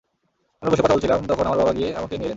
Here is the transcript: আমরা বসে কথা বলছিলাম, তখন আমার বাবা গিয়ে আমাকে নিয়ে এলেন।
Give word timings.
আমরা 0.61 0.71
বসে 0.71 0.81
কথা 0.81 0.93
বলছিলাম, 0.93 1.19
তখন 1.27 1.45
আমার 1.45 1.57
বাবা 1.57 1.73
গিয়ে 1.73 1.89
আমাকে 1.95 2.15
নিয়ে 2.17 2.19
এলেন। 2.19 2.29